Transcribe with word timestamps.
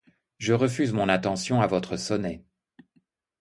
Je 0.39 0.53
refuse 0.53 0.93
mon 0.93 1.09
attention 1.09 1.61
à 1.61 1.67
votre 1.67 1.95
sonnet. 1.95 2.43